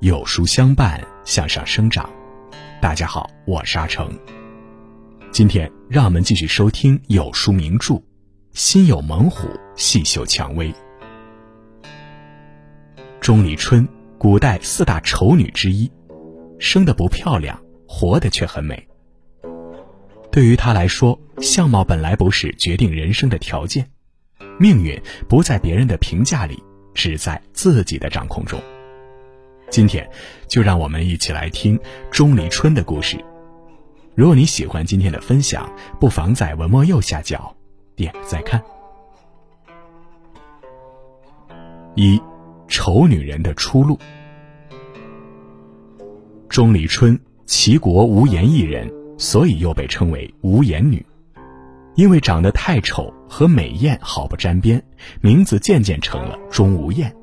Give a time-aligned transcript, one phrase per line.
[0.00, 2.08] 有书相伴，向上生长。
[2.80, 4.10] 大家好，我是阿成。
[5.30, 7.94] 今天让我们继续收听有书名著
[8.54, 10.72] 《心有猛虎，细嗅蔷薇》。
[13.20, 13.86] 钟离春，
[14.16, 15.92] 古代四大丑女之一，
[16.58, 18.88] 生的不漂亮，活的却很美。
[20.32, 23.86] 对于她来说，相貌本来不是决定人生的条件，
[24.58, 24.98] 命运
[25.28, 26.58] 不在别人的评价里。
[26.92, 28.60] 只在自己的掌控中。
[29.70, 30.10] 今天，
[30.48, 31.78] 就让我们一起来听
[32.10, 33.16] 钟离春的故事。
[34.16, 35.70] 如果你喜欢今天的分享，
[36.00, 37.54] 不妨在文末右下角
[37.94, 38.60] 点个再看。
[41.94, 42.20] 一，
[42.66, 43.96] 丑女人的出路。
[46.48, 51.06] 钟离春，齐国无颜艺人，所以又被称为无颜女。
[51.94, 54.82] 因为长得太丑，和美艳毫不沾边，
[55.20, 57.14] 名字渐渐成了钟无艳。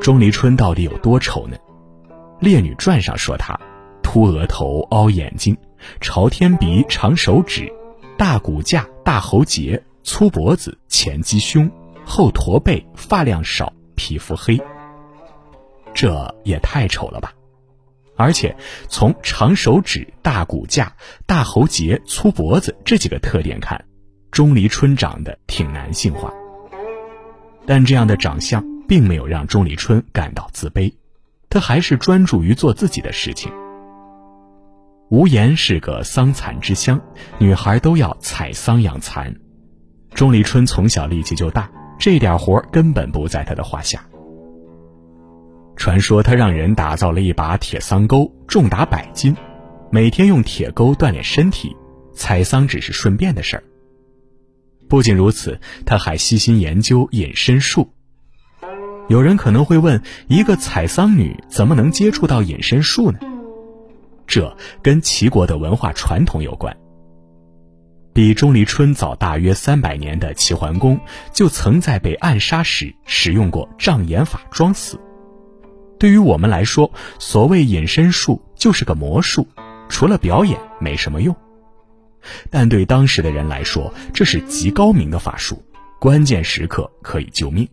[0.00, 1.56] 钟离春到底有多丑呢？
[2.40, 3.58] 《列女传》上说她：
[4.02, 5.54] 秃额头、凹眼睛、
[6.00, 7.70] 朝天鼻、长手指、
[8.16, 11.70] 大骨架、大喉结、粗脖子、前鸡胸、
[12.02, 14.58] 后驼背、发量少、皮肤黑。
[15.92, 17.34] 这也太丑了吧！
[18.16, 18.56] 而且，
[18.88, 20.94] 从长手指、大骨架、
[21.26, 23.84] 大喉结、粗脖子这几个特点看，
[24.30, 26.32] 钟离春长得挺男性化。
[27.66, 30.92] 但这样的长相并没有让钟离春感到自卑，
[31.48, 33.52] 他还是专注于做自己的事情。
[35.10, 37.00] 无言是个桑蚕之乡，
[37.38, 39.32] 女孩都要采桑养蚕。
[40.12, 44.04] 钟离春从小力气就大，这点活根本不在他的话下。
[45.76, 49.36] 传说他让人打造了一把铁桑钩，重达百斤，
[49.92, 51.76] 每天用铁钩锻炼身体，
[52.12, 53.62] 采桑只是顺便的事儿。
[54.88, 57.88] 不仅如此，他还悉心研究隐身术。
[59.10, 63.18] 有人可能会问：一个采桑女怎么能接触到隐身术呢？
[64.24, 66.76] 这跟齐国的文化传统有关。
[68.12, 71.00] 比钟离春早大约三百年的齐桓公，
[71.32, 74.96] 就曾在被暗杀时使用过障眼法装死。
[75.98, 79.44] 对于我们来说，所谓隐身术就是个魔术，
[79.88, 81.34] 除了表演没什么用。
[82.48, 85.60] 但对当时的人来说，这是极高明的法术，
[85.98, 87.68] 关键时刻可以救命。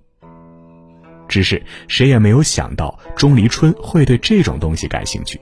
[1.28, 5.40] 只是谁也没有想到钟离春会对这种东西感兴趣。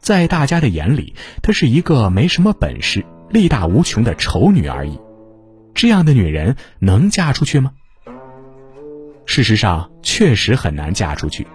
[0.00, 4.98] 在大家的眼里，她是一个没什么本事、力大无穷的丑女而已。
[5.74, 7.72] 这样的女人能嫁出去吗？
[9.26, 11.46] 事实上，确实很难嫁出去。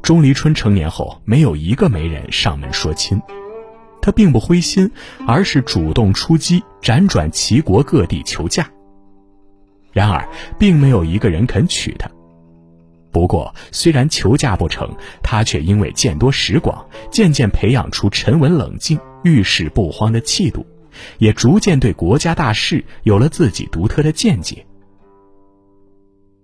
[0.00, 3.20] 钟离春成年后，没有一个媒人上门说亲，
[4.00, 4.90] 他并不灰心，
[5.26, 8.70] 而是主动出击，辗转齐国各地求嫁。
[9.92, 10.28] 然而，
[10.58, 12.08] 并没有一个人肯娶她。
[13.14, 14.90] 不过，虽然求嫁不成，
[15.22, 20.66] 他却因为见多识广，渐渐培养出沉稳冷静、遇事不慌的气度，
[21.18, 24.66] 也逐渐对国家大事有了自己独特的见解。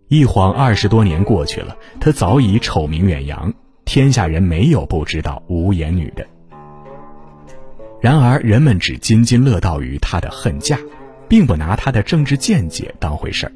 [0.06, 3.52] 一晃二十多年过去了，她早已丑名远扬，
[3.84, 6.24] 天下人没有不知道无颜女的。
[8.00, 10.78] 然而人们只津津乐道于她的恨嫁，
[11.28, 13.52] 并不拿她的政治见解当回事儿。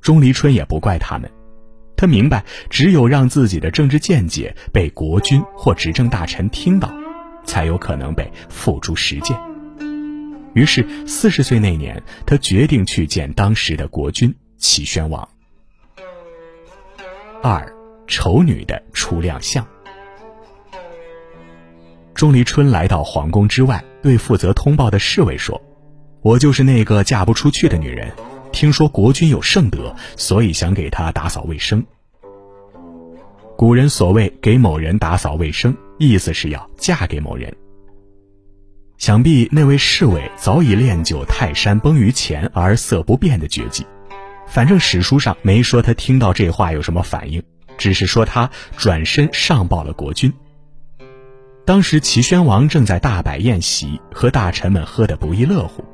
[0.00, 1.30] 钟离春也不怪他们，
[2.02, 6.92] 他明白，只有让自己的政治见解被国君或执政大臣听到，
[7.44, 9.38] 才有可能被付诸实践。
[10.52, 14.34] 于是四十岁那年，他决定去见当时的国君。
[14.58, 15.28] 齐宣王。
[17.40, 17.72] 二，
[18.08, 19.64] 丑女的初亮相。
[22.14, 25.62] 钟离春来到皇宫之外，对负责通报的侍卫说
[26.20, 28.12] ：“我就是那个嫁不出去的女人。
[28.52, 31.84] 听说国君有圣德，所以想给他打扫卫生。”
[33.56, 37.54] 古人所谓“给某人打扫卫生”，意思是要嫁给某人。
[38.98, 43.84] 想必那位侍卫早已练就泰山崩于前而色不变的绝技。
[44.46, 47.42] 反正史书上没说他听到这话有什么反应，
[47.78, 50.32] 只是说他转身上报了国君。
[51.64, 55.84] 当时齐宣王正在大摆宴席，和大臣们喝得不亦乐乎。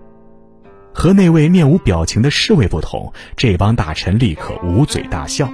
[0.98, 5.48] 和那位面无表情的侍卫不同，这帮大臣立刻捂嘴大笑。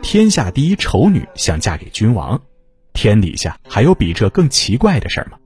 [0.00, 2.40] 天下第一丑女想嫁给君王，
[2.92, 5.38] 天底下还有比这更奇怪的事儿吗？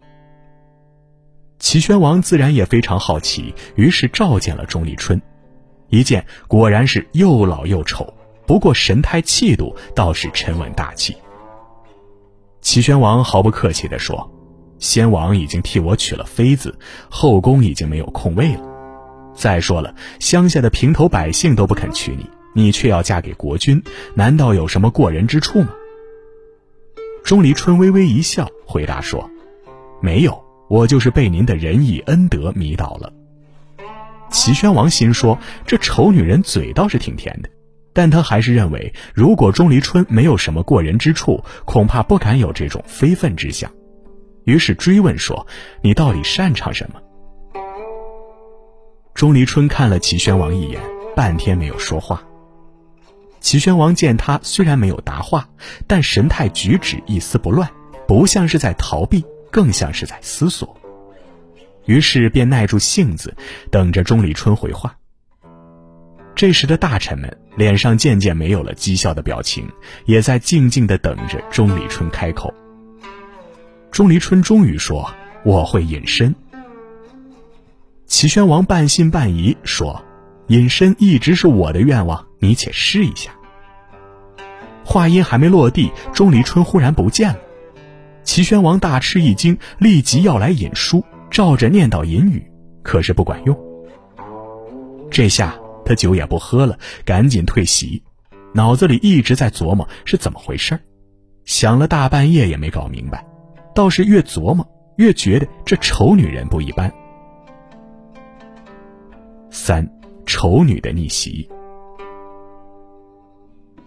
[1.58, 5.18] 齐宣王自然也非常好奇，于是召见了钟离春。
[5.88, 8.12] 一见果然是又老又丑，
[8.46, 11.16] 不过神态气度倒是沉稳大气。
[12.60, 14.30] 齐宣王毫不客气地说
[14.78, 16.78] ：“先王已经替我娶了妃子，
[17.08, 18.73] 后宫已经没有空位了。
[19.34, 23.82] 再说了，乡下的平头百姓都不肯娶你，你却要嫁给国君，
[24.14, 25.70] 难道有什么过人之处吗？
[27.24, 29.30] 钟离春微微一笑，回答说
[30.02, 33.12] ：“没有，我就是被您的仁义恩德迷倒了。”
[34.30, 37.48] 齐宣王心说：“这丑女人嘴倒是挺甜的，
[37.92, 43.70] 但他还是认为，如果钟离春没有什么过人之处，恐怕不敢有这种非分之想。”
[44.44, 45.46] 于是追问说
[45.82, 47.00] ：“你到底擅长什么？”
[49.14, 50.82] 钟离春看了齐宣王一眼，
[51.14, 52.20] 半天没有说话。
[53.40, 55.48] 齐宣王见他虽然没有答话，
[55.86, 57.70] 但神态举止一丝不乱，
[58.08, 60.76] 不像是在逃避，更像是在思索。
[61.84, 63.36] 于是便耐住性子，
[63.70, 64.96] 等着钟离春回话。
[66.34, 69.70] 这时的大臣们脸上渐渐没有了讥笑的表情，
[70.06, 72.52] 也在静静的等着钟离春开口。
[73.92, 75.08] 钟离春终于说
[75.46, 76.34] ：“我会隐身。”
[78.14, 80.00] 齐宣王半信半疑说。
[80.46, 83.32] 隐身一直是我的愿望，你且试一下。
[84.84, 87.40] 话音还没落地，钟离春忽然不见了。
[88.22, 92.46] 齐宣王大吃一惊，立即要来引书，照着念叨隐语，
[92.84, 93.58] 可是不管用。
[95.10, 98.00] 这下他酒也不喝了，赶紧退席，
[98.52, 100.78] 脑子里一直在琢磨是怎么回事
[101.46, 103.26] 想了大半夜也没搞明白，
[103.74, 104.64] 倒是越琢磨
[104.98, 106.94] 越觉得这丑女人不一般。
[109.54, 109.88] 三。
[110.26, 111.48] 丑女的逆袭。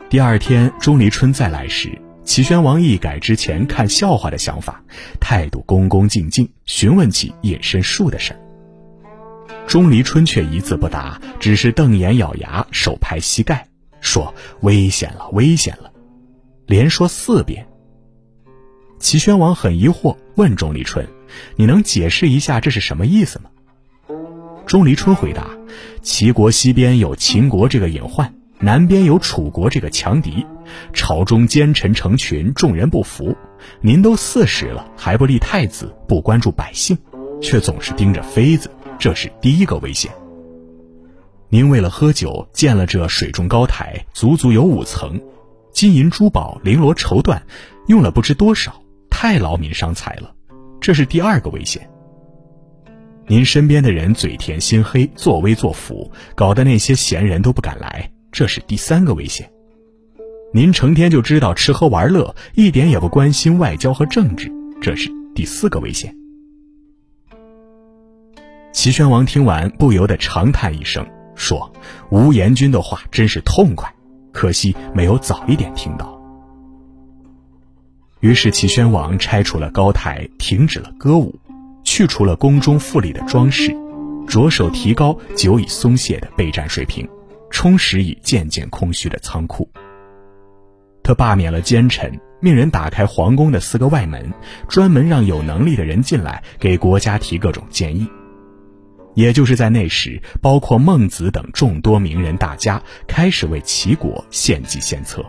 [0.09, 1.91] 第二天，钟离春再来时，
[2.23, 4.81] 齐宣王一改之前看笑话的想法，
[5.19, 8.39] 态度恭恭敬敬，询问起隐身术的事儿。
[9.67, 13.67] 钟离春却一字不答，只是瞪眼咬牙，手拍膝盖，
[13.99, 15.91] 说：“危险了，危险了！”
[16.65, 17.67] 连说四遍。
[18.99, 21.05] 齐宣王很疑惑，问钟离春
[21.57, 23.49] ：“你能解释一下这是什么意思吗？”
[24.67, 25.47] 钟离春回答。
[26.01, 30.45] 齐国西边有秦国这个隐患，南边有楚国这个强敌，
[30.93, 33.35] 朝中奸臣成群，众人不服。
[33.81, 36.97] 您都四十了，还不立太子，不关注百姓，
[37.41, 38.69] 却总是盯着妃子，
[38.99, 40.11] 这是第一个危险。
[41.49, 45.19] 您为了喝酒建了这水中高台，足足有五层，
[45.71, 47.39] 金银珠宝、绫罗绸缎，
[47.87, 50.33] 用了不知多少，太劳民伤财了，
[50.81, 51.89] 这是第二个危险。
[53.29, 59.51] 您身边的人嘴甜心黑，作威作福，搞得那些闲人都不敢来，这是第三个危险。
[60.53, 64.49] 您成天就知道吃喝玩乐，一点也不关心外交和政治，
[64.81, 66.15] 这是第四个危险。
[68.71, 71.69] 齐宣王听完，不由得长叹一声，说
[72.09, 73.93] ：“吴延君的话真是痛快，
[74.31, 76.17] 可惜没有早一点听到。”
[78.21, 81.37] 于是齐宣王拆除了高台，停止了歌舞。
[81.87, 83.73] 去除了宫中富丽的装饰，
[84.27, 87.07] 着手提高久已松懈的备战水平，
[87.49, 89.67] 充实已渐渐空虚的仓库。
[91.01, 94.29] 他罢免了奸臣，命人打开皇宫的四个外门，
[94.67, 98.05] 专门让有能力的人进来给国家提各种建议。
[99.15, 105.25] 也就是在那时，包括孟子等众多名人大家开始为齐国献计献策。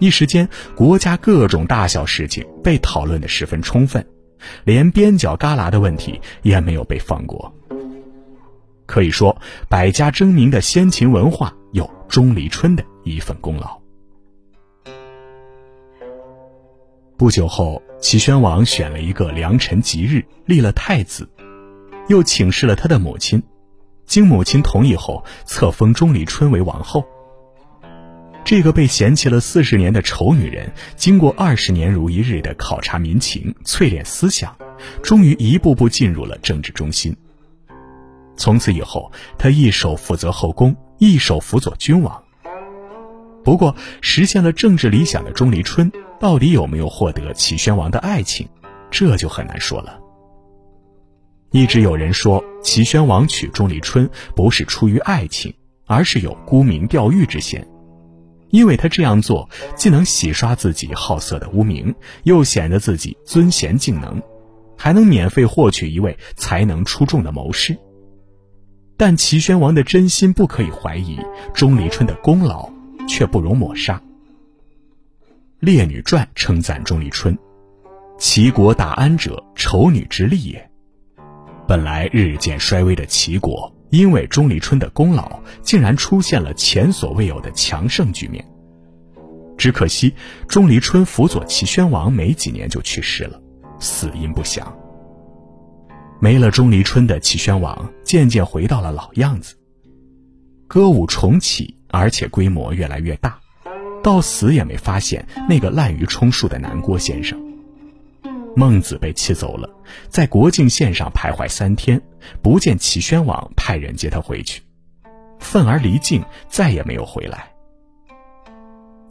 [0.00, 0.46] 一时间，
[0.76, 4.06] 国家各种大小事情被讨论得十分充分。
[4.64, 7.52] 连边角旮旯的问题也没有被放过。
[8.86, 13.80] 可以说，百家争鸣的先秦文化有钟离春的一份功劳。
[17.16, 21.28] 不久后，齐宣王选了一个良辰吉日，立了太子，
[22.08, 23.42] 又请示了他的母亲，
[24.06, 27.04] 经母亲同意后，册封钟离春为王后。
[28.50, 34.56] 这个被嫌弃了四十年的丑女人，经过二十年如一日的考察民情、淬炼思想，
[35.04, 37.16] 终于一步步进入了政治中心。
[38.36, 42.20] 从此以后，她一手负责后宫，一手辅佐君王。
[43.44, 45.88] 不过，实现了政治理想的钟离春，
[46.18, 48.48] 到底有没有获得齐宣王的爱情，
[48.90, 49.96] 这就很难说了。
[51.52, 55.54] 一直有人说，齐宣王娶钟离春不是出于爱情，
[55.86, 57.64] 而是有沽名钓誉之嫌。
[58.50, 64.22] 因为他这样做，既能洗刷自己好色的污名，又显得自己尊贤敬能，
[64.76, 67.76] 还能免费获取一位才能出众的谋士。
[68.96, 71.18] 但齐宣王的真心不可以怀疑，
[71.54, 72.70] 钟离春的功劳
[73.08, 73.96] 却不容抹杀。
[75.58, 77.38] 《列女传》称赞钟离春
[78.18, 80.70] ：“齐国大安者，丑女之力也。”
[81.68, 83.72] 本来日渐衰微的齐国。
[83.90, 88.44] 因为钟离春的功劳，竟然出现了前所未有的强盛局面。
[89.58, 90.14] 只可惜，
[90.48, 93.38] 钟离春辅佐齐宣王没几年就去世了，
[93.78, 94.74] 死因不详。
[96.18, 99.56] 没了钟离春的齐宣王，渐渐回到了老样子。
[100.66, 103.38] 歌舞重启，而且规模越来越大，
[104.02, 107.49] 到死也没发现那个滥竽充数的南郭先生。
[108.56, 109.68] 孟子被气走了，
[110.08, 112.00] 在国境线上徘徊三天，
[112.42, 114.62] 不见齐宣王派人接他回去，
[115.38, 117.50] 愤而离境，再也没有回来。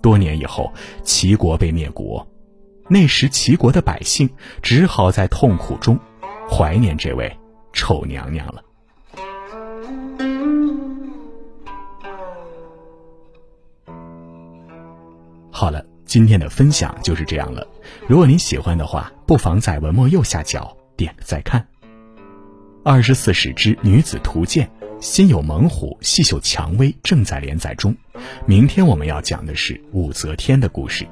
[0.01, 0.71] 多年以后，
[1.03, 2.27] 齐国被灭国，
[2.89, 4.29] 那时齐国的百姓
[4.61, 5.97] 只好在痛苦中
[6.49, 7.35] 怀念这位
[7.73, 8.63] 丑娘娘了。
[15.51, 15.85] 好了。
[16.09, 17.65] 今天的分享就是这样了。
[18.07, 21.63] 如果您喜欢的话，不妨在文末右下角点个再看。
[22.83, 24.67] 二十四史之女子图鉴，
[24.99, 27.95] 心有猛虎，细嗅蔷薇正在连载中。
[28.47, 31.07] 明天我们要讲的是武则天的故事。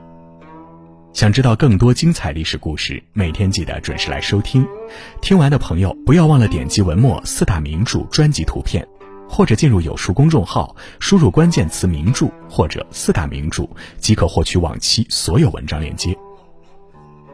[1.14, 4.68] 想知道更多精彩历史故事，每天记得准时来收听。
[5.22, 8.88] 听完的朋友不要忘了点击文末四大名著专辑图片。
[9.30, 13.68] 或者进入有书公众号，输入关键词“名著”或者“四大名著”，
[14.00, 16.18] 即可获取往期所有文章链接。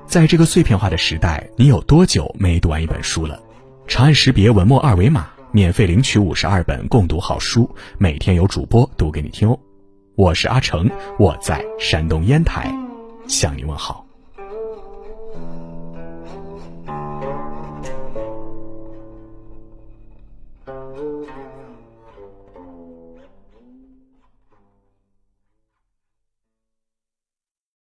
[0.06, 3.40] 在这个碎片化的时代，你有多久没读完一本书了？
[3.88, 9.58] 长按识别文末二维码，免费领取五十二本共读好书，每天有主播读给你听哦。
[10.16, 12.72] 我是阿成，我在山东烟台，
[13.28, 14.03] 向你问好。